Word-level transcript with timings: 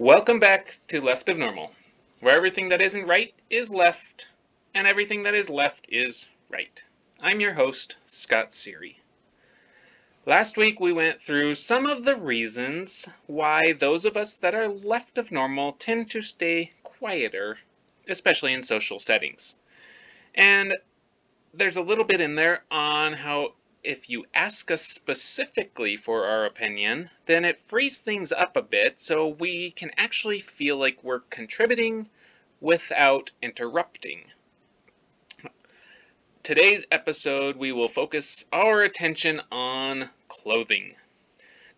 Welcome 0.00 0.40
back 0.40 0.80
to 0.88 1.00
Left 1.00 1.28
of 1.28 1.38
Normal, 1.38 1.70
where 2.18 2.34
everything 2.34 2.68
that 2.70 2.82
isn't 2.82 3.06
right 3.06 3.32
is 3.48 3.70
left, 3.70 4.26
and 4.74 4.88
everything 4.88 5.22
that 5.22 5.36
is 5.36 5.48
left 5.48 5.86
is 5.88 6.28
right. 6.50 6.82
I'm 7.22 7.38
your 7.38 7.52
host, 7.52 7.96
Scott 8.04 8.50
Seary. 8.50 8.96
Last 10.26 10.56
week 10.56 10.80
we 10.80 10.92
went 10.92 11.22
through 11.22 11.54
some 11.54 11.86
of 11.86 12.02
the 12.02 12.16
reasons 12.16 13.08
why 13.28 13.72
those 13.74 14.04
of 14.04 14.16
us 14.16 14.36
that 14.38 14.52
are 14.52 14.66
left 14.66 15.16
of 15.16 15.30
normal 15.30 15.74
tend 15.74 16.10
to 16.10 16.22
stay 16.22 16.72
quieter, 16.82 17.56
especially 18.08 18.52
in 18.52 18.64
social 18.64 18.98
settings. 18.98 19.54
And 20.34 20.76
there's 21.52 21.76
a 21.76 21.82
little 21.82 22.04
bit 22.04 22.20
in 22.20 22.34
there 22.34 22.64
on 22.68 23.12
how 23.12 23.52
if 23.84 24.08
you 24.08 24.24
ask 24.34 24.70
us 24.70 24.82
specifically 24.82 25.96
for 25.96 26.26
our 26.26 26.46
opinion, 26.46 27.10
then 27.26 27.44
it 27.44 27.58
frees 27.58 27.98
things 27.98 28.32
up 28.32 28.56
a 28.56 28.62
bit 28.62 28.98
so 28.98 29.28
we 29.28 29.70
can 29.70 29.90
actually 29.96 30.40
feel 30.40 30.76
like 30.78 31.04
we're 31.04 31.20
contributing 31.20 32.08
without 32.60 33.30
interrupting. 33.42 34.24
Today's 36.42 36.84
episode, 36.90 37.56
we 37.56 37.72
will 37.72 37.88
focus 37.88 38.46
our 38.52 38.80
attention 38.80 39.40
on 39.52 40.08
clothing. 40.28 40.96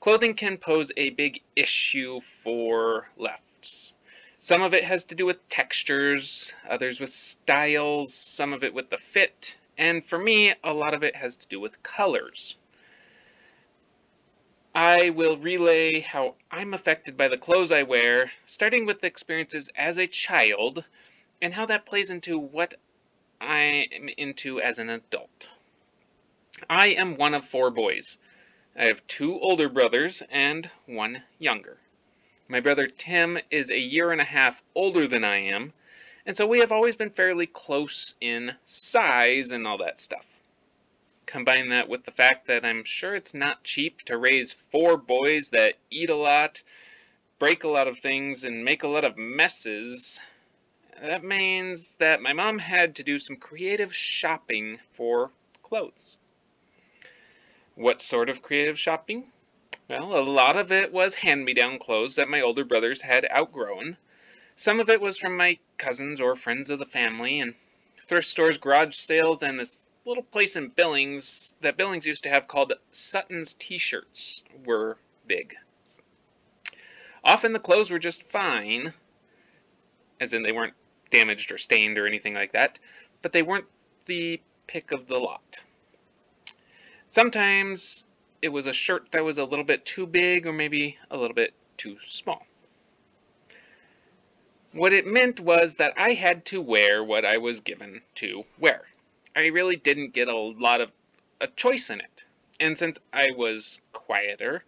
Clothing 0.00 0.34
can 0.34 0.58
pose 0.58 0.92
a 0.96 1.10
big 1.10 1.42
issue 1.56 2.20
for 2.42 3.08
lefts. 3.16 3.94
Some 4.38 4.62
of 4.62 4.74
it 4.74 4.84
has 4.84 5.04
to 5.06 5.16
do 5.16 5.26
with 5.26 5.48
textures, 5.48 6.52
others 6.68 7.00
with 7.00 7.10
styles, 7.10 8.14
some 8.14 8.52
of 8.52 8.62
it 8.62 8.74
with 8.74 8.90
the 8.90 8.98
fit, 8.98 9.58
and 9.78 10.04
for 10.04 10.18
me, 10.18 10.54
a 10.64 10.72
lot 10.72 10.94
of 10.94 11.02
it 11.02 11.16
has 11.16 11.36
to 11.38 11.48
do 11.48 11.60
with 11.60 11.82
colors. 11.82 12.56
I 14.74 15.10
will 15.10 15.38
relay 15.38 16.00
how 16.00 16.34
I'm 16.50 16.74
affected 16.74 17.16
by 17.16 17.28
the 17.28 17.38
clothes 17.38 17.72
I 17.72 17.82
wear, 17.82 18.30
starting 18.44 18.84
with 18.84 19.04
experiences 19.04 19.70
as 19.74 19.96
a 19.96 20.06
child, 20.06 20.84
and 21.40 21.54
how 21.54 21.66
that 21.66 21.86
plays 21.86 22.10
into 22.10 22.38
what 22.38 22.74
I 23.40 23.86
am 23.92 24.08
into 24.16 24.60
as 24.60 24.78
an 24.78 24.90
adult. 24.90 25.48
I 26.68 26.88
am 26.88 27.16
one 27.16 27.34
of 27.34 27.44
four 27.44 27.70
boys. 27.70 28.18
I 28.74 28.84
have 28.84 29.06
two 29.06 29.38
older 29.40 29.68
brothers 29.68 30.22
and 30.30 30.70
one 30.84 31.24
younger. 31.38 31.78
My 32.48 32.60
brother 32.60 32.86
Tim 32.86 33.38
is 33.50 33.70
a 33.70 33.78
year 33.78 34.12
and 34.12 34.20
a 34.20 34.24
half 34.24 34.62
older 34.74 35.08
than 35.08 35.24
I 35.24 35.38
am, 35.38 35.72
and 36.26 36.36
so 36.36 36.46
we 36.46 36.58
have 36.58 36.72
always 36.72 36.96
been 36.96 37.10
fairly 37.10 37.46
close 37.46 38.14
in 38.20 38.52
size 38.64 39.52
and 39.52 39.66
all 39.66 39.78
that 39.78 40.00
stuff. 40.00 40.26
Combine 41.24 41.70
that 41.70 41.88
with 41.88 42.04
the 42.04 42.10
fact 42.10 42.48
that 42.48 42.64
I'm 42.64 42.84
sure 42.84 43.14
it's 43.14 43.34
not 43.34 43.64
cheap 43.64 44.02
to 44.02 44.18
raise 44.18 44.52
four 44.70 44.96
boys 44.96 45.48
that 45.50 45.74
eat 45.90 46.10
a 46.10 46.16
lot, 46.16 46.62
break 47.38 47.64
a 47.64 47.68
lot 47.68 47.88
of 47.88 47.98
things, 47.98 48.44
and 48.44 48.64
make 48.64 48.82
a 48.82 48.88
lot 48.88 49.04
of 49.04 49.16
messes. 49.16 50.20
That 51.00 51.24
means 51.24 51.94
that 51.98 52.22
my 52.22 52.32
mom 52.32 52.58
had 52.58 52.96
to 52.96 53.02
do 53.02 53.18
some 53.18 53.36
creative 53.36 53.94
shopping 53.94 54.78
for 54.94 55.30
clothes. 55.62 56.16
What 57.74 58.00
sort 58.00 58.30
of 58.30 58.42
creative 58.42 58.78
shopping? 58.78 59.24
Well, 59.88 60.18
a 60.18 60.22
lot 60.22 60.56
of 60.56 60.72
it 60.72 60.92
was 60.92 61.14
hand-me-down 61.14 61.78
clothes 61.78 62.16
that 62.16 62.28
my 62.28 62.40
older 62.40 62.64
brothers 62.64 63.02
had 63.02 63.28
outgrown, 63.30 63.96
some 64.56 64.80
of 64.80 64.90
it 64.90 65.00
was 65.00 65.18
from 65.18 65.36
my 65.36 65.58
cousins 65.78 66.20
or 66.20 66.34
friends 66.34 66.70
of 66.70 66.78
the 66.78 66.86
family, 66.86 67.40
and 67.40 67.54
thrift 68.00 68.26
stores, 68.26 68.58
garage 68.58 68.96
sales, 68.96 69.42
and 69.42 69.58
this 69.58 69.86
little 70.06 70.22
place 70.22 70.56
in 70.56 70.68
Billings 70.68 71.54
that 71.60 71.76
Billings 71.76 72.06
used 72.06 72.22
to 72.22 72.30
have 72.30 72.48
called 72.48 72.72
Sutton's 72.90 73.54
T-shirts 73.54 74.42
were 74.64 74.96
big. 75.26 75.54
Often 77.22 77.52
the 77.52 77.58
clothes 77.58 77.90
were 77.90 77.98
just 77.98 78.22
fine, 78.22 78.92
as 80.20 80.32
in 80.32 80.42
they 80.42 80.52
weren't 80.52 80.74
damaged 81.10 81.52
or 81.52 81.58
stained 81.58 81.98
or 81.98 82.06
anything 82.06 82.34
like 82.34 82.52
that, 82.52 82.78
but 83.20 83.32
they 83.32 83.42
weren't 83.42 83.66
the 84.06 84.40
pick 84.66 84.92
of 84.92 85.06
the 85.06 85.18
lot. 85.18 85.60
Sometimes 87.08 88.04
it 88.40 88.48
was 88.48 88.66
a 88.66 88.72
shirt 88.72 89.10
that 89.12 89.24
was 89.24 89.38
a 89.38 89.44
little 89.44 89.64
bit 89.64 89.84
too 89.84 90.06
big 90.06 90.46
or 90.46 90.52
maybe 90.52 90.98
a 91.10 91.16
little 91.16 91.34
bit 91.34 91.52
too 91.76 91.96
small. 92.06 92.46
What 94.76 94.92
it 94.92 95.06
meant 95.06 95.40
was 95.40 95.76
that 95.76 95.94
I 95.96 96.12
had 96.12 96.44
to 96.46 96.60
wear 96.60 97.02
what 97.02 97.24
I 97.24 97.38
was 97.38 97.60
given 97.60 98.02
to 98.16 98.44
wear. 98.58 98.82
I 99.34 99.46
really 99.46 99.76
didn't 99.76 100.12
get 100.12 100.28
a 100.28 100.36
lot 100.36 100.82
of 100.82 100.90
a 101.40 101.46
choice 101.46 101.88
in 101.88 102.00
it. 102.00 102.26
And 102.60 102.76
since 102.76 102.98
I 103.10 103.28
was 103.34 103.80
quieter, 103.94 104.64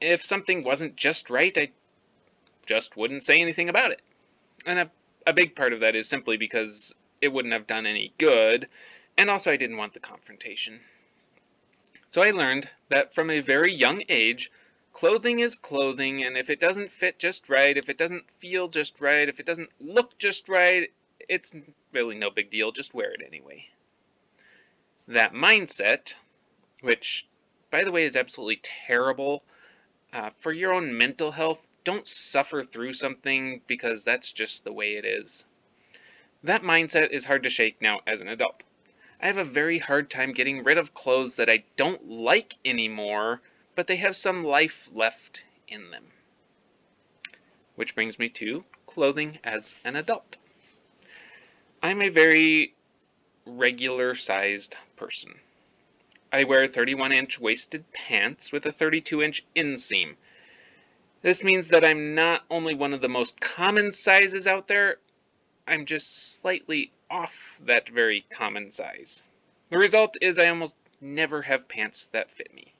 if 0.00 0.22
something 0.22 0.64
wasn't 0.64 0.96
just 0.96 1.30
right, 1.30 1.56
I 1.56 1.70
just 2.66 2.96
wouldn't 2.96 3.22
say 3.22 3.40
anything 3.40 3.68
about 3.68 3.92
it. 3.92 4.02
And 4.66 4.80
a, 4.80 4.90
a 5.26 5.32
big 5.32 5.54
part 5.54 5.72
of 5.72 5.80
that 5.80 5.94
is 5.94 6.08
simply 6.08 6.36
because 6.36 6.92
it 7.20 7.32
wouldn't 7.32 7.54
have 7.54 7.68
done 7.68 7.86
any 7.86 8.12
good, 8.18 8.66
and 9.16 9.30
also 9.30 9.52
I 9.52 9.56
didn't 9.56 9.76
want 9.76 9.94
the 9.94 10.00
confrontation. 10.00 10.80
So 12.10 12.20
I 12.20 12.32
learned 12.32 12.68
that 12.88 13.14
from 13.14 13.30
a 13.30 13.40
very 13.40 13.72
young 13.72 14.02
age, 14.08 14.50
clothing 14.94 15.40
is 15.40 15.56
clothing, 15.56 16.24
and 16.24 16.38
if 16.38 16.48
it 16.48 16.60
doesn't 16.60 16.90
fit 16.90 17.18
just 17.18 17.50
right, 17.50 17.76
if 17.76 17.90
it 17.90 17.98
doesn't 17.98 18.24
feel 18.38 18.68
just 18.68 19.00
right, 19.00 19.28
if 19.28 19.40
it 19.40 19.44
doesn't 19.44 19.68
look 19.80 20.16
just 20.18 20.48
right, 20.48 20.90
it's 21.28 21.54
really 21.92 22.14
no 22.14 22.30
big 22.30 22.48
deal, 22.48 22.72
just 22.72 22.94
wear 22.94 23.12
it 23.12 23.20
anyway. 23.26 23.66
That 25.08 25.34
mindset, 25.34 26.14
which, 26.80 27.26
by 27.70 27.82
the 27.82 27.90
way, 27.90 28.04
is 28.04 28.16
absolutely 28.16 28.60
terrible 28.62 29.42
uh, 30.12 30.30
for 30.38 30.52
your 30.52 30.72
own 30.72 30.96
mental 30.96 31.32
health, 31.32 31.66
don't 31.82 32.06
suffer 32.06 32.62
through 32.62 32.92
something 32.92 33.60
because 33.66 34.04
that's 34.04 34.32
just 34.32 34.64
the 34.64 34.72
way 34.72 34.94
it 34.94 35.04
is. 35.04 35.44
That 36.44 36.62
mindset 36.62 37.10
is 37.10 37.24
hard 37.24 37.42
to 37.42 37.50
shake 37.50 37.82
now 37.82 38.00
as 38.06 38.20
an 38.20 38.28
adult. 38.28 38.62
I 39.20 39.26
have 39.26 39.38
a 39.38 39.44
very 39.44 39.78
hard 39.78 40.08
time 40.08 40.32
getting 40.32 40.62
rid 40.62 40.78
of 40.78 40.94
clothes 40.94 41.36
that 41.36 41.50
I 41.50 41.64
don't 41.76 42.08
like 42.08 42.54
anymore 42.64 43.40
but 43.74 43.86
they 43.86 43.96
have 43.96 44.16
some 44.16 44.44
life 44.44 44.88
left 44.92 45.44
in 45.68 45.90
them. 45.90 46.04
Which 47.76 47.94
brings 47.94 48.18
me 48.18 48.28
to 48.30 48.64
clothing 48.86 49.38
as 49.42 49.74
an 49.84 49.96
adult. 49.96 50.36
I'm 51.82 52.00
a 52.00 52.08
very 52.08 52.74
regular 53.46 54.14
sized 54.14 54.76
person. 54.96 55.34
I 56.32 56.44
wear 56.44 56.66
31 56.66 57.12
inch 57.12 57.38
waisted 57.38 57.90
pants 57.92 58.52
with 58.52 58.66
a 58.66 58.72
32 58.72 59.22
inch 59.22 59.44
inseam. 59.54 60.16
This 61.22 61.42
means 61.42 61.68
that 61.68 61.84
I'm 61.84 62.14
not 62.14 62.44
only 62.50 62.74
one 62.74 62.92
of 62.92 63.00
the 63.00 63.08
most 63.08 63.40
common 63.40 63.92
sizes 63.92 64.46
out 64.46 64.68
there, 64.68 64.98
I'm 65.66 65.86
just 65.86 66.36
slightly 66.40 66.92
off 67.10 67.60
that 67.64 67.88
very 67.88 68.26
common 68.30 68.70
size. 68.70 69.22
The 69.70 69.78
result 69.78 70.18
is 70.20 70.38
I 70.38 70.48
almost 70.48 70.76
never 71.00 71.42
have 71.42 71.68
pants 71.68 72.08
that 72.08 72.30
fit 72.30 72.52
me. 72.52 72.73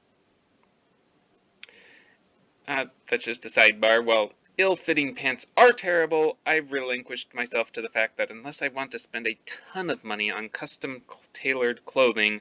Uh, 2.67 2.87
that's 3.09 3.25
just 3.25 3.45
a 3.45 3.49
sidebar. 3.49 4.05
Well, 4.05 4.33
ill-fitting 4.57 5.15
pants 5.15 5.47
are 5.57 5.73
terrible, 5.73 6.39
I've 6.47 6.73
relinquished 6.73 7.35
myself 7.35 7.73
to 7.73 7.83
the 7.83 7.89
fact 7.89 8.17
that 8.17 8.31
unless 8.31 8.63
I 8.63 8.69
want 8.69 8.93
to 8.93 8.99
spend 8.99 9.27
a 9.27 9.39
ton 9.45 9.91
of 9.91 10.05
money 10.05 10.31
on 10.31 10.49
custom 10.49 11.03
tailored 11.33 11.85
clothing, 11.85 12.41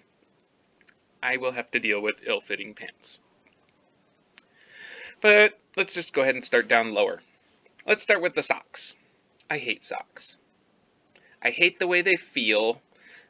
I 1.21 1.37
will 1.37 1.51
have 1.51 1.71
to 1.71 1.79
deal 1.79 1.99
with 1.99 2.21
ill-fitting 2.25 2.75
pants. 2.75 3.19
But 5.21 5.57
let's 5.75 5.93
just 5.93 6.13
go 6.13 6.21
ahead 6.21 6.35
and 6.35 6.43
start 6.43 6.67
down 6.67 6.93
lower. 6.93 7.21
Let's 7.87 8.03
start 8.03 8.21
with 8.21 8.35
the 8.35 8.43
socks. 8.43 8.95
I 9.49 9.57
hate 9.57 9.83
socks. 9.83 10.37
I 11.41 11.49
hate 11.49 11.79
the 11.79 11.87
way 11.87 12.01
they 12.01 12.15
feel, 12.15 12.81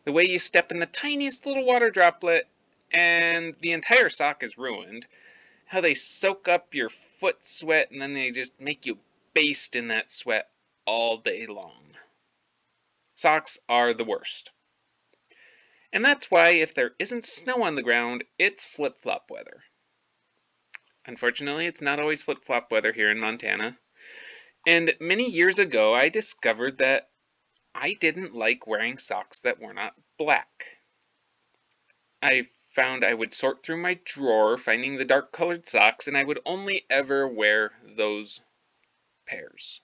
the 0.06 0.12
way 0.12 0.26
you 0.28 0.38
step 0.38 0.72
in 0.72 0.80
the 0.80 0.86
tiniest 0.86 1.46
little 1.46 1.66
water 1.66 1.90
droplet 1.90 2.48
and 2.92 3.56
the 3.62 3.72
entire 3.72 4.10
sock 4.10 4.44
is 4.44 4.58
ruined, 4.58 5.08
how 5.74 5.82
they 5.82 5.96
soak 5.96 6.48
up 6.48 6.76
your 6.76 6.90
foot 7.20 7.44
sweat 7.44 7.90
and 7.90 8.00
then 8.00 8.14
they 8.14 8.30
just 8.30 8.62
make 8.62 8.86
you 8.86 8.96
baste 9.34 9.76
in 9.76 9.88
that 9.88 10.08
sweat 10.08 10.48
all 10.86 11.18
day 11.18 11.48
long. 11.48 11.96
Socks 13.16 13.58
are 13.68 13.92
the 13.92 14.04
worst. 14.04 14.52
And 15.92 16.06
that's 16.06 16.30
why 16.30 16.50
if 16.50 16.76
there 16.76 16.92
isn't 17.00 17.26
snow 17.26 17.64
on 17.64 17.74
the 17.74 17.82
ground, 17.82 18.24
it's 18.38 18.64
flip-flop 18.64 19.32
weather. 19.32 19.64
Unfortunately, 21.08 21.66
it's 21.66 21.82
not 21.82 22.00
always 22.00 22.22
flip-flop 22.22 22.72
weather 22.72 22.94
here 22.94 23.10
in 23.10 23.20
Montana. 23.20 23.76
And 24.68 24.94
many 25.00 25.28
years 25.28 25.58
ago, 25.58 25.92
I 25.92 26.10
discovered 26.10 26.78
that 26.78 27.10
I 27.74 27.94
didn't 27.94 28.36
like 28.36 28.68
wearing 28.68 29.00
socks 29.00 29.40
that 29.40 29.60
were 29.60 29.74
not 29.74 29.96
black. 30.20 30.66
I 32.22 32.48
found 32.74 33.04
I 33.04 33.14
would 33.14 33.34
sort 33.34 33.64
through 33.64 33.78
my 33.78 34.00
drawer, 34.04 34.58
finding 34.58 34.96
the 34.96 35.06
dark 35.06 35.32
colored 35.32 35.68
socks, 35.68 36.08
and 36.08 36.18
I 36.18 36.24
would 36.24 36.40
only 36.46 36.86
ever 36.90 37.28
wear 37.28 37.72
those 37.84 38.42
pairs. 39.26 39.82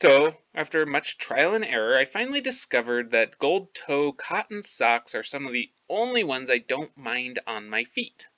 So, 0.00 0.34
after 0.54 0.86
much 0.86 1.18
trial 1.18 1.54
and 1.54 1.64
error, 1.64 1.98
I 1.98 2.06
finally 2.06 2.40
discovered 2.40 3.10
that 3.10 3.38
gold 3.38 3.74
toe 3.74 4.12
cotton 4.12 4.62
socks 4.62 5.14
are 5.14 5.22
some 5.22 5.46
of 5.46 5.52
the 5.52 5.70
only 5.90 6.24
ones 6.24 6.50
I 6.50 6.58
don't 6.58 6.96
mind 6.96 7.38
on 7.46 7.68
my 7.68 7.84
feet. 7.84 8.28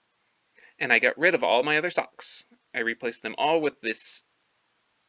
And 0.79 0.93
I 0.93 0.99
got 0.99 1.19
rid 1.19 1.35
of 1.37 1.45
all 1.45 1.63
my 1.63 1.79
other 1.79 1.91
socks. 1.91 2.47
I 2.75 2.81
replaced 2.81 3.23
them 3.23 3.37
all 3.39 3.61
with 3.61 3.81
this 3.81 4.25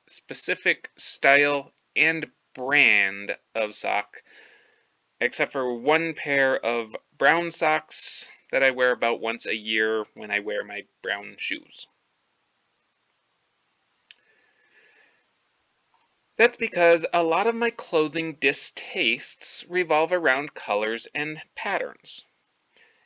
specific 0.08 0.92
style 0.96 1.74
and 1.96 2.30
brand 2.54 3.36
of 3.56 3.74
sock, 3.74 4.22
except 5.24 5.54
for 5.54 5.74
one 5.74 6.14
pair 6.14 6.58
of 6.58 6.96
brown 7.18 7.50
socks 7.50 8.30
that 8.52 8.62
I 8.62 8.72
wear 8.72 8.92
about 8.92 9.22
once 9.22 9.46
a 9.46 9.56
year 9.56 10.04
when 10.16 10.30
I 10.30 10.40
wear 10.40 10.66
my 10.66 10.84
brown 11.02 11.36
shoes. 11.38 11.88
That's 16.36 16.58
because 16.58 17.06
a 17.14 17.24
lot 17.24 17.48
of 17.48 17.56
my 17.56 17.70
clothing 17.70 18.34
distastes 18.34 19.66
revolve 19.70 20.12
around 20.12 20.56
colors 20.56 21.08
and 21.16 21.42
patterns. 21.56 22.26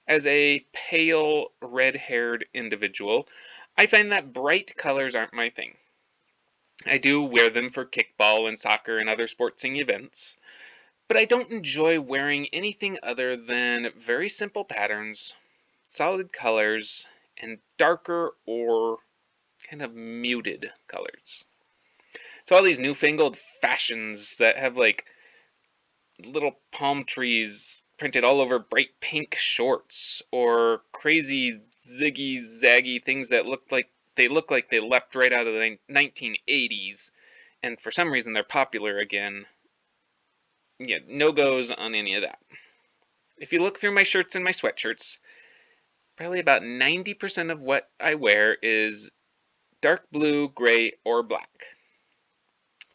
As 0.08 0.26
a 0.26 0.66
pale, 0.74 1.52
red-haired 1.62 2.46
individual, 2.54 3.28
I 3.78 3.86
find 3.86 4.12
that 4.12 4.34
bright 4.34 4.76
colors 4.76 5.14
aren't 5.14 5.34
my 5.34 5.50
thing. 5.50 5.76
I 6.86 6.98
do 6.98 7.22
wear 7.22 7.50
them 7.50 7.70
for 7.70 7.86
kickball 7.86 8.48
and 8.48 8.58
soccer 8.58 8.98
and 8.98 9.10
other 9.10 9.28
sporting 9.28 9.76
events, 9.76 10.38
but 11.08 11.18
I 11.18 11.26
don't 11.26 11.52
enjoy 11.52 12.00
wearing 12.00 12.48
anything 12.54 12.98
other 13.04 13.36
than 13.38 13.92
very 13.98 14.30
simple 14.30 14.66
patterns, 14.66 15.36
solid 15.86 16.34
colors, 16.34 17.08
and 17.38 17.60
darker 17.78 18.36
or 18.46 18.98
kind 19.70 19.82
of 19.82 19.94
muted 19.94 20.72
colors. 20.88 21.46
So 22.46 22.56
all 22.56 22.64
these 22.64 22.80
newfangled 22.80 23.38
fashions 23.62 24.38
that 24.38 24.58
have 24.58 24.78
like 24.78 25.06
little 26.24 26.58
palm 26.72 27.04
trees 27.04 27.84
printed 27.98 28.24
all 28.24 28.42
over 28.42 28.60
bright 28.60 28.90
pink 29.00 29.36
shorts 29.36 30.22
or 30.32 30.82
crazy 30.92 31.62
ziggy 31.80 32.40
zaggy 32.40 33.04
things 33.04 33.30
that 33.30 33.46
look 33.46 33.72
like 33.72 33.90
they 34.16 34.28
look 34.28 34.50
like 34.50 34.70
they 34.70 34.80
leapt 34.80 35.16
right 35.16 35.32
out 35.32 35.48
of 35.48 35.54
the 35.54 35.78
1980s 35.90 37.12
and 37.62 37.80
for 37.80 37.92
some 37.92 38.12
reason 38.12 38.34
they're 38.34 38.44
popular 38.44 38.98
again. 38.98 39.46
Yeah, 40.80 41.00
no 41.08 41.32
goes 41.32 41.72
on 41.72 41.96
any 41.96 42.16
of 42.16 42.22
that. 42.22 42.40
If 43.38 43.52
you 43.54 43.62
look 43.62 43.80
through 43.80 43.92
my 43.92 44.04
shirts 44.04 44.36
and 44.36 44.44
my 44.44 44.52
sweatshirts, 44.52 45.18
probably 46.16 46.40
about 46.40 46.62
90% 46.62 47.52
of 47.52 47.64
what 47.64 47.90
I 48.00 48.16
wear 48.16 48.58
is 48.62 49.12
dark 49.82 50.10
blue, 50.12 50.50
gray, 50.50 50.94
or 51.04 51.24
black. 51.24 51.78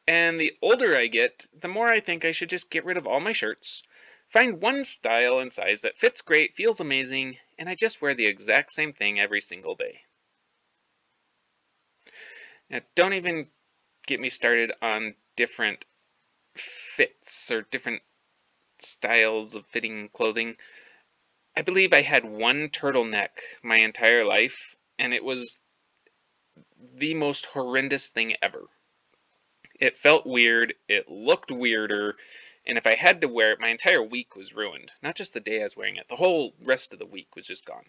And 0.06 0.40
the 0.40 0.52
older 0.61 0.96
I 0.96 1.06
get, 1.06 1.46
the 1.61 1.69
more 1.69 1.87
I 1.88 2.00
think 2.00 2.25
I 2.25 2.32
should 2.32 2.50
just 2.50 2.70
get 2.70 2.84
rid 2.84 2.96
of 2.96 3.06
all 3.06 3.20
my 3.20 3.32
shirts, 3.32 3.82
find 4.29 4.61
one 4.61 4.82
style 4.82 5.38
and 5.38 5.52
size 5.52 5.82
that 5.82 5.96
fits 5.96 6.23
great, 6.23 6.55
feels 6.55 6.81
amazing, 6.81 7.38
and 7.58 7.69
I 7.69 7.75
just 7.75 8.02
wear 8.02 8.14
the 8.14 8.26
exact 8.26 8.73
same 8.73 8.93
thing 8.93 9.20
every 9.20 9.40
single 9.40 9.76
day. 9.76 10.02
Now, 12.69 12.81
don't 12.94 13.14
even 13.14 13.49
get 14.06 14.19
me 14.19 14.29
started 14.29 14.73
on 14.82 15.14
different 15.37 15.84
fits 16.54 17.50
or 17.50 17.62
different 17.62 18.02
styles 18.78 19.54
of 19.54 19.66
fitting 19.66 20.08
clothing. 20.08 20.56
I 21.56 21.62
believe 21.62 21.93
I 21.93 22.02
had 22.02 22.25
one 22.25 22.69
turtleneck 22.69 23.40
my 23.62 23.78
entire 23.78 24.25
life, 24.25 24.76
and 24.99 25.12
it 25.12 25.25
was 25.25 25.60
the 26.94 27.14
most 27.14 27.46
horrendous 27.46 28.08
thing 28.08 28.37
ever. 28.43 28.66
It 29.78 29.96
felt 29.96 30.26
weird, 30.26 30.75
it 30.88 31.08
looked 31.08 31.50
weirder, 31.50 32.16
and 32.66 32.78
if 32.78 32.87
I 32.87 32.94
had 32.94 33.20
to 33.20 33.28
wear 33.28 33.52
it, 33.52 33.60
my 33.60 33.69
entire 33.69 34.02
week 34.02 34.37
was 34.37 34.55
ruined. 34.55 34.93
Not 35.02 35.16
just 35.16 35.34
the 35.34 35.40
day 35.40 35.60
I 35.60 35.64
was 35.64 35.76
wearing 35.76 35.96
it, 35.96 36.08
the 36.08 36.16
whole 36.16 36.55
rest 36.62 36.93
of 36.93 36.98
the 36.98 37.06
week 37.06 37.34
was 37.34 37.46
just 37.46 37.64
gone. 37.64 37.87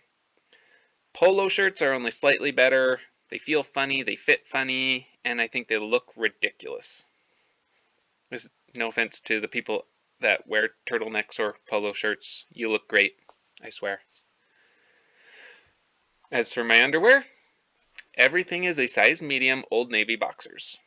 Polo 1.14 1.48
shirts 1.48 1.82
are 1.82 1.94
only 1.94 2.12
slightly 2.12 2.52
better. 2.52 3.00
They 3.30 3.38
feel 3.38 3.64
funny, 3.64 4.02
they 4.04 4.16
fit 4.16 4.48
funny, 4.48 5.08
and 5.24 5.40
I 5.40 5.48
think 5.48 5.68
they 5.68 5.78
look 5.78 6.12
ridiculous. 6.16 7.06
There's 8.34 8.50
no 8.74 8.88
offense 8.88 9.22
to 9.22 9.40
the 9.40 9.48
people 9.48 9.86
that 10.22 10.48
wear 10.48 10.72
turtlenecks 10.88 11.40
or 11.40 11.56
polo 11.70 11.94
shirts. 11.94 12.46
You 12.50 12.72
look 12.72 12.88
great, 12.88 13.14
I 13.62 13.70
swear. 13.70 14.00
As 16.32 16.52
for 16.52 16.64
my 16.64 16.84
underwear, 16.84 17.24
everything 18.16 18.64
is 18.64 18.80
a 18.80 18.88
size 18.88 19.22
medium 19.22 19.64
Old 19.70 19.92
Navy 19.92 20.16
boxers 20.16 20.80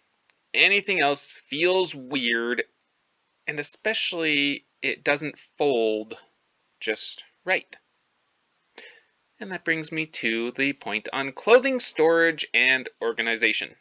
anything 0.57 1.01
else 1.01 1.31
feels 1.31 1.95
weird, 1.95 2.65
and 3.47 3.61
especially 3.61 4.67
it 4.83 5.05
doesn't 5.05 5.39
fold 5.39 6.17
just 6.81 7.25
right. 7.45 7.77
And 9.39 9.53
that 9.53 9.65
brings 9.65 9.93
me 9.93 10.07
to 10.07 10.51
the 10.53 10.73
point 10.73 11.09
on 11.13 11.33
clothing 11.33 11.79
storage 11.79 12.47
and 12.55 12.89
organization. 13.03 13.77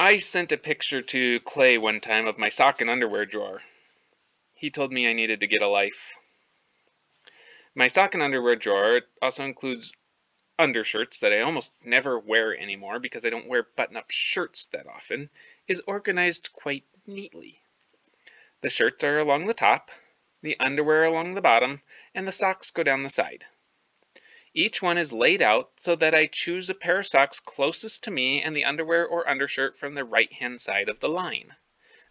I 0.00 0.18
sent 0.18 0.52
a 0.52 0.56
picture 0.56 1.00
to 1.00 1.40
Clay 1.40 1.76
one 1.76 2.00
time 2.00 2.28
of 2.28 2.38
my 2.38 2.50
sock 2.50 2.80
and 2.80 2.88
underwear 2.88 3.26
drawer. 3.26 3.60
He 4.54 4.70
told 4.70 4.92
me 4.92 5.08
I 5.08 5.12
needed 5.12 5.40
to 5.40 5.48
get 5.48 5.60
a 5.60 5.66
life. 5.66 6.14
My 7.74 7.88
sock 7.88 8.14
and 8.14 8.22
underwear 8.22 8.54
drawer 8.54 9.00
also 9.20 9.42
includes 9.42 9.96
undershirts 10.56 11.18
that 11.18 11.32
I 11.32 11.40
almost 11.40 11.72
never 11.84 12.16
wear 12.16 12.56
anymore 12.56 13.00
because 13.00 13.26
I 13.26 13.30
don't 13.30 13.48
wear 13.48 13.64
button-up 13.64 14.12
shirts 14.12 14.66
that 14.66 14.86
often, 14.86 15.30
is 15.66 15.82
organized 15.84 16.50
quite 16.52 16.84
neatly. 17.04 17.60
The 18.60 18.70
shirts 18.70 19.02
are 19.02 19.18
along 19.18 19.46
the 19.46 19.52
top, 19.52 19.90
the 20.42 20.56
underwear 20.60 21.02
along 21.02 21.34
the 21.34 21.42
bottom, 21.42 21.82
and 22.14 22.24
the 22.24 22.30
socks 22.30 22.70
go 22.70 22.84
down 22.84 23.02
the 23.02 23.10
side. 23.10 23.44
Each 24.58 24.82
one 24.82 24.98
is 24.98 25.12
laid 25.12 25.40
out 25.40 25.70
so 25.76 25.94
that 25.94 26.16
I 26.16 26.26
choose 26.26 26.68
a 26.68 26.74
pair 26.74 26.98
of 26.98 27.06
socks 27.06 27.38
closest 27.38 28.02
to 28.02 28.10
me 28.10 28.42
and 28.42 28.56
the 28.56 28.64
underwear 28.64 29.06
or 29.06 29.28
undershirt 29.28 29.78
from 29.78 29.94
the 29.94 30.02
right-hand 30.02 30.60
side 30.60 30.88
of 30.88 30.98
the 30.98 31.08
line. 31.08 31.54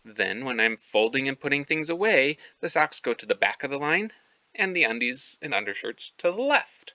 Then, 0.05 0.45
when 0.45 0.57
I'm 0.61 0.77
folding 0.77 1.27
and 1.27 1.37
putting 1.37 1.65
things 1.65 1.89
away, 1.89 2.37
the 2.61 2.69
socks 2.69 3.01
go 3.01 3.13
to 3.13 3.25
the 3.25 3.35
back 3.35 3.63
of 3.63 3.69
the 3.69 3.77
line, 3.77 4.13
and 4.55 4.73
the 4.73 4.85
undies 4.85 5.37
and 5.41 5.53
undershirts 5.53 6.13
to 6.19 6.31
the 6.31 6.41
left. 6.41 6.93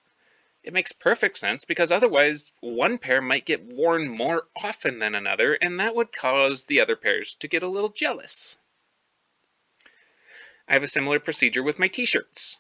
It 0.62 0.72
makes 0.72 0.92
perfect 0.92 1.36
sense 1.36 1.66
because 1.66 1.92
otherwise 1.92 2.50
one 2.60 2.96
pair 2.96 3.20
might 3.20 3.44
get 3.44 3.62
worn 3.62 4.08
more 4.08 4.48
often 4.56 5.00
than 5.00 5.14
another 5.14 5.52
and 5.52 5.78
that 5.80 5.94
would 5.94 6.14
cause 6.14 6.64
the 6.64 6.80
other 6.80 6.96
pairs 6.96 7.34
to 7.34 7.46
get 7.46 7.62
a 7.62 7.68
little 7.68 7.90
jealous. 7.90 8.56
I 10.66 10.72
have 10.72 10.82
a 10.82 10.88
similar 10.88 11.20
procedure 11.20 11.62
with 11.62 11.78
my 11.78 11.88
t-shirts. 11.88 12.56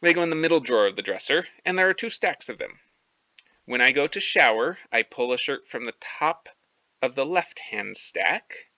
They 0.00 0.14
go 0.14 0.22
in 0.22 0.30
the 0.30 0.36
middle 0.36 0.60
drawer 0.60 0.86
of 0.86 0.96
the 0.96 1.02
dresser 1.02 1.46
and 1.64 1.78
there 1.78 1.88
are 1.88 1.94
two 1.94 2.10
stacks 2.10 2.48
of 2.48 2.58
them. 2.58 2.80
When 3.66 3.80
I 3.80 3.92
go 3.92 4.06
to 4.06 4.20
shower, 4.20 4.78
I 4.90 5.02
pull 5.02 5.32
a 5.32 5.38
shirt 5.38 5.68
from 5.68 5.84
the 5.84 5.94
top 6.00 6.48
of 7.02 7.14
the 7.14 7.26
left-hand 7.26 7.96
stack 7.96 8.70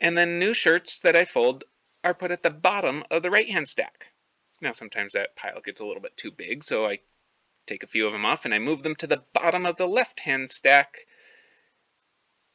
and 0.00 0.16
then 0.16 0.38
new 0.38 0.54
shirts 0.54 0.98
that 1.00 1.16
I 1.16 1.24
fold 1.24 1.64
are 2.02 2.14
put 2.14 2.30
at 2.30 2.42
the 2.42 2.50
bottom 2.50 3.04
of 3.10 3.22
the 3.22 3.30
right-hand 3.30 3.68
stack. 3.68 4.12
Now 4.60 4.72
sometimes 4.72 5.12
that 5.12 5.36
pile 5.36 5.60
gets 5.60 5.80
a 5.80 5.86
little 5.86 6.02
bit 6.02 6.16
too 6.16 6.30
big, 6.30 6.64
so 6.64 6.86
I 6.86 7.00
take 7.66 7.82
a 7.82 7.88
few 7.88 8.06
of 8.06 8.12
them 8.12 8.24
off 8.24 8.44
and 8.44 8.54
I 8.54 8.58
move 8.58 8.82
them 8.82 8.94
to 8.96 9.06
the 9.06 9.24
bottom 9.32 9.66
of 9.66 9.76
the 9.76 9.88
left-hand 9.88 10.50
stack 10.50 11.06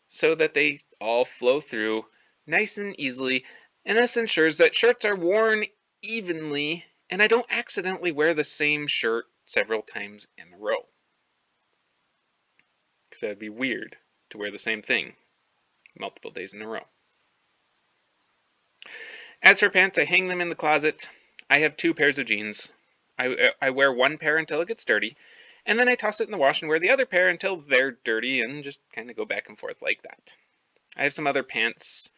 so 0.08 0.36
that 0.36 0.54
they 0.54 0.80
all 1.00 1.26
flow 1.26 1.60
through 1.60 2.06
nice 2.48 2.78
and 2.78 3.00
easily. 3.00 3.46
And 3.86 3.98
this 3.98 4.18
ensures 4.18 4.58
that 4.58 4.76
shirts 4.76 5.06
are 5.06 5.16
worn 5.16 5.66
evenly 6.02 6.86
and 7.12 7.22
I 7.22 7.28
don't 7.28 7.46
accidentally 7.50 8.14
wear 8.14 8.34
the 8.34 8.46
same 8.46 8.88
shirt 8.88 9.26
several 9.46 9.82
times 9.82 10.28
in 10.38 10.46
a 10.54 10.58
row. 10.58 10.86
Because 13.10 13.22
that 13.22 13.28
would 13.28 13.40
be 13.40 13.50
weird 13.50 13.98
to 14.30 14.38
wear 14.38 14.50
the 14.50 14.58
same 14.58 14.82
thing 14.82 15.16
multiple 16.00 16.32
days 16.32 16.54
in 16.54 16.62
a 16.62 16.68
row. 16.68 16.86
As 19.44 19.60
for 19.60 19.70
pants, 19.70 19.98
I 19.98 20.06
hang 20.06 20.28
them 20.28 20.40
in 20.40 20.48
the 20.48 20.56
closet. 20.56 21.10
I 21.50 21.60
have 21.60 21.76
two 21.76 21.94
pairs 21.94 22.18
of 22.18 22.28
jeans. 22.28 22.72
I, 23.20 23.52
I 23.62 23.72
wear 23.72 23.92
one 23.92 24.18
pair 24.18 24.38
until 24.38 24.62
it 24.62 24.70
gets 24.70 24.86
dirty, 24.86 25.18
and 25.66 25.78
then 25.78 25.90
I 25.90 25.96
toss 25.96 26.22
it 26.22 26.26
in 26.26 26.32
the 26.32 26.38
wash 26.38 26.62
and 26.62 26.70
wear 26.70 26.80
the 26.80 26.92
other 26.92 27.06
pair 27.06 27.28
until 27.28 27.58
they're 27.58 27.98
dirty 28.04 28.40
and 28.40 28.64
just 28.64 28.80
kind 28.96 29.10
of 29.10 29.18
go 29.18 29.26
back 29.26 29.50
and 29.50 29.60
forth 29.60 29.82
like 29.82 30.02
that. 30.04 30.34
I 30.96 31.04
have 31.04 31.14
some 31.14 31.28
other 31.28 31.44
pants, 31.44 32.12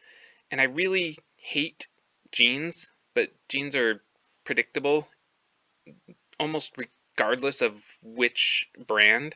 and 0.52 0.62
I 0.62 0.66
really 0.66 1.18
hate 1.38 1.88
jeans, 2.32 2.90
but 3.16 3.32
jeans 3.50 3.76
are 3.76 4.02
predictable 4.44 5.08
almost 6.40 6.74
regardless 6.78 7.62
of 7.62 7.82
which 8.02 8.70
brand, 8.88 9.36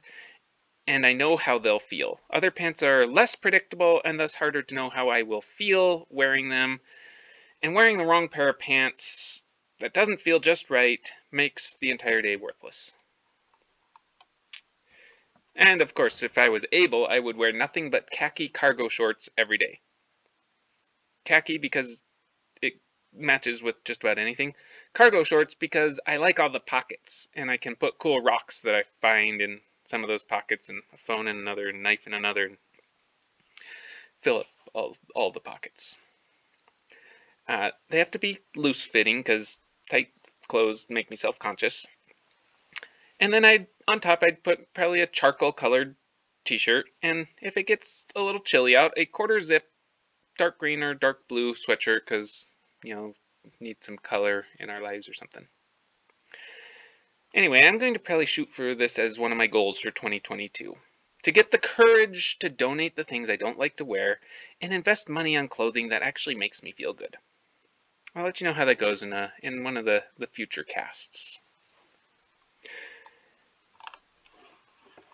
and 0.87 1.05
I 1.05 1.13
know 1.13 1.37
how 1.37 1.59
they'll 1.59 1.79
feel. 1.79 2.19
Other 2.29 2.51
pants 2.51 2.81
are 2.83 3.05
less 3.05 3.35
predictable 3.35 4.01
and 4.03 4.19
thus 4.19 4.35
harder 4.35 4.61
to 4.63 4.75
know 4.75 4.89
how 4.89 5.09
I 5.09 5.23
will 5.23 5.41
feel 5.41 6.07
wearing 6.09 6.49
them. 6.49 6.79
And 7.61 7.73
wearing 7.73 7.97
the 7.97 8.05
wrong 8.05 8.29
pair 8.29 8.49
of 8.49 8.59
pants 8.59 9.43
that 9.79 9.93
doesn't 9.93 10.21
feel 10.21 10.39
just 10.39 10.69
right 10.69 11.11
makes 11.31 11.75
the 11.75 11.89
entire 11.89 12.21
day 12.21 12.35
worthless. 12.35 12.93
And 15.55 15.81
of 15.81 15.93
course, 15.93 16.21
if 16.21 16.37
I 16.37 16.49
was 16.49 16.65
able, 16.71 17.07
I 17.07 17.19
would 17.19 17.35
wear 17.35 17.51
nothing 17.51 17.89
but 17.89 18.11
khaki 18.11 18.47
cargo 18.47 18.87
shorts 18.87 19.27
every 19.37 19.57
day. 19.57 19.81
Khaki 21.25 21.57
because 21.57 22.03
matches 23.17 23.61
with 23.61 23.83
just 23.83 24.03
about 24.03 24.17
anything. 24.17 24.53
Cargo 24.93 25.23
shorts 25.23 25.55
because 25.55 25.99
I 26.05 26.17
like 26.17 26.39
all 26.39 26.49
the 26.49 26.59
pockets 26.59 27.27
and 27.35 27.49
I 27.51 27.57
can 27.57 27.75
put 27.75 27.97
cool 27.97 28.21
rocks 28.21 28.61
that 28.61 28.75
I 28.75 28.83
find 29.01 29.41
in 29.41 29.61
some 29.85 30.03
of 30.03 30.07
those 30.07 30.23
pockets 30.23 30.69
and 30.69 30.81
a 30.93 30.97
phone 30.97 31.27
in 31.27 31.37
another, 31.37 31.69
and 31.69 31.81
knife 31.81 32.07
in 32.07 32.13
another, 32.13 32.45
and 32.45 32.57
fill 34.21 34.39
up 34.39 34.47
all, 34.73 34.97
all 35.15 35.31
the 35.31 35.39
pockets. 35.39 35.95
Uh, 37.47 37.71
they 37.89 37.99
have 37.99 38.11
to 38.11 38.19
be 38.19 38.39
loose 38.55 38.83
fitting 38.83 39.19
because 39.19 39.59
tight 39.89 40.09
clothes 40.47 40.87
make 40.89 41.09
me 41.09 41.15
self 41.15 41.39
conscious. 41.39 41.87
And 43.19 43.33
then 43.33 43.45
I, 43.45 43.67
on 43.87 43.99
top, 43.99 44.23
I'd 44.23 44.43
put 44.43 44.73
probably 44.73 45.01
a 45.01 45.07
charcoal 45.07 45.51
colored 45.51 45.95
t-shirt, 46.45 46.89
and 47.01 47.27
if 47.41 47.57
it 47.57 47.67
gets 47.67 48.05
a 48.15 48.21
little 48.21 48.41
chilly 48.41 48.75
out, 48.75 48.93
a 48.97 49.05
quarter 49.05 49.39
zip 49.39 49.69
dark 50.37 50.59
green 50.59 50.83
or 50.83 50.93
dark 50.93 51.27
blue 51.27 51.53
sweatshirt 51.53 52.01
because, 52.01 52.45
you 52.87 52.95
know, 52.95 53.13
need 53.59 53.83
some 53.83 53.97
color 53.97 54.45
in 54.59 54.69
our 54.69 54.79
lives 54.79 55.09
or 55.09 55.13
something. 55.13 55.45
Anyway, 57.33 57.61
I'm 57.61 57.77
going 57.77 57.93
to 57.93 57.99
probably 57.99 58.25
shoot 58.25 58.51
for 58.51 58.73
this 58.73 58.97
as 58.97 59.19
one 59.19 59.31
of 59.31 59.37
my 59.37 59.47
goals 59.47 59.79
for 59.79 59.91
2022. 59.91 60.73
To 61.23 61.31
get 61.31 61.51
the 61.51 61.57
courage 61.57 62.39
to 62.39 62.49
donate 62.49 62.95
the 62.95 63.03
things 63.03 63.29
I 63.29 63.35
don't 63.35 63.59
like 63.59 63.75
to 63.77 63.85
wear 63.85 64.19
and 64.61 64.73
invest 64.73 65.09
money 65.09 65.35
on 65.35 65.49
clothing 65.49 65.89
that 65.89 66.01
actually 66.01 66.35
makes 66.35 66.63
me 66.63 66.71
feel 66.71 66.93
good. 66.93 67.17
I'll 68.15 68.23
let 68.23 68.39
you 68.39 68.47
know 68.47 68.53
how 68.53 68.65
that 68.65 68.77
goes 68.77 69.03
in, 69.03 69.11
a, 69.11 69.33
in 69.43 69.63
one 69.63 69.75
of 69.75 69.85
the, 69.85 70.03
the 70.17 70.27
future 70.27 70.63
casts. 70.63 71.41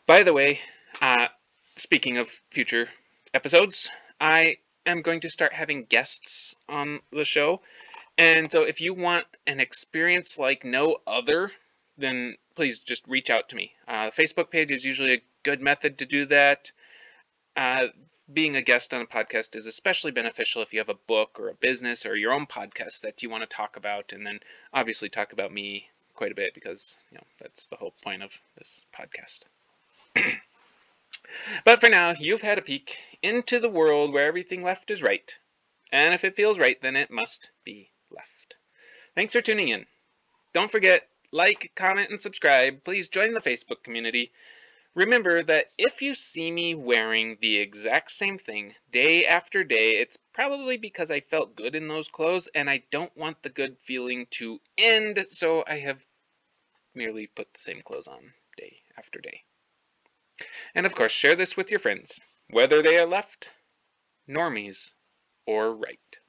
By 0.06 0.24
the 0.24 0.34
way, 0.34 0.60
uh, 1.02 1.28
speaking 1.76 2.18
of 2.18 2.30
future 2.52 2.88
episodes, 3.34 3.90
I 4.22 4.58
am 4.86 5.02
going 5.02 5.22
to 5.22 5.30
start 5.30 5.54
having 5.54 5.86
guests 5.86 6.56
on 6.68 7.00
the 7.12 7.26
show. 7.26 7.62
And 8.18 8.52
so 8.52 8.64
if 8.64 8.82
you 8.82 8.94
want 8.94 9.26
an 9.48 9.60
experience 9.60 10.38
like 10.38 10.64
no 10.64 10.98
other, 11.08 11.52
then 11.98 12.36
please 12.56 12.80
just 12.80 13.08
reach 13.08 13.30
out 13.30 13.50
to 13.50 13.56
me. 13.56 13.74
Uh, 13.88 14.12
Facebook 14.12 14.50
page 14.50 14.72
is 14.72 14.86
usually 14.86 15.14
a 15.14 15.24
good 15.44 15.62
method 15.62 15.98
to 16.00 16.06
do 16.06 16.26
that. 16.28 16.72
Uh, 17.56 17.88
being 18.32 18.56
a 18.56 18.62
guest 18.62 18.94
on 18.94 19.02
a 19.02 19.06
podcast 19.06 19.56
is 19.56 19.66
especially 19.66 20.12
beneficial 20.12 20.62
if 20.62 20.74
you 20.74 20.80
have 20.80 20.90
a 20.90 21.08
book 21.08 21.40
or 21.40 21.50
a 21.50 21.56
business 21.56 22.06
or 22.06 22.16
your 22.16 22.32
own 22.32 22.46
podcast 22.46 23.02
that 23.02 23.22
you 23.22 23.30
want 23.30 23.42
to 23.44 23.56
talk 23.56 23.76
about, 23.76 24.14
and 24.14 24.26
then 24.26 24.40
obviously 24.74 25.10
talk 25.10 25.34
about 25.34 25.52
me 25.52 25.88
quite 26.16 26.32
a 26.32 26.36
bit 26.36 26.54
because 26.54 27.00
you 27.12 27.18
know 27.18 27.24
that's 27.42 27.68
the 27.68 27.76
whole 27.76 27.94
point 28.04 28.24
of 28.24 28.32
this 28.58 28.86
podcast. 28.96 29.42
But 31.66 31.80
for 31.80 31.90
now, 31.90 32.14
you've 32.18 32.42
had 32.42 32.58
a 32.58 32.62
peek 32.62 32.98
into 33.22 33.60
the 33.60 33.70
world 33.70 34.14
where 34.14 34.26
everything 34.26 34.64
left 34.64 34.92
is 34.92 35.02
right. 35.02 35.38
And 35.92 36.14
if 36.14 36.24
it 36.24 36.36
feels 36.36 36.60
right, 36.60 36.82
then 36.82 36.96
it 36.96 37.12
must 37.12 37.52
be 37.64 37.92
left. 38.12 38.58
Thanks 39.16 39.34
for 39.34 39.42
tuning 39.42 39.70
in. 39.70 39.86
Don't 40.54 40.72
forget, 40.72 41.08
like, 41.32 41.72
comment, 41.76 42.10
and 42.10 42.22
subscribe. 42.22 42.84
Please 42.84 43.10
join 43.10 43.34
the 43.34 43.42
Facebook 43.42 43.84
community. 43.84 44.32
Remember 44.96 45.42
that 45.42 45.68
if 45.78 46.04
you 46.04 46.14
see 46.14 46.52
me 46.52 46.76
wearing 46.76 47.38
the 47.42 47.58
exact 47.58 48.12
same 48.12 48.38
thing 48.38 48.76
day 48.92 49.26
after 49.26 49.64
day, 49.64 49.98
it's 49.98 50.18
probably 50.34 50.78
because 50.78 51.10
I 51.10 51.20
felt 51.20 51.56
good 51.56 51.74
in 51.74 51.88
those 51.88 52.08
clothes 52.08 52.48
and 52.54 52.70
I 52.70 52.84
don't 52.92 53.16
want 53.18 53.42
the 53.42 53.50
good 53.50 53.78
feeling 53.80 54.28
to 54.32 54.60
end, 54.78 55.26
so 55.28 55.64
I 55.66 55.80
have 55.80 56.06
merely 56.94 57.26
put 57.26 57.52
the 57.54 57.60
same 57.60 57.82
clothes 57.82 58.08
on 58.08 58.34
day 58.56 58.78
after 58.96 59.20
day. 59.20 59.44
And 60.76 60.86
of 60.86 60.96
course, 60.96 61.12
share 61.12 61.36
this 61.36 61.56
with 61.56 61.70
your 61.70 61.80
friends, 61.80 62.20
whether 62.50 62.82
they 62.82 62.98
are 62.98 63.06
left, 63.06 63.52
normies, 64.28 64.94
or 65.46 65.76
right. 65.76 66.20